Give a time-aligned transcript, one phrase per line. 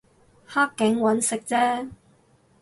[0.47, 1.91] 黑警搵食啫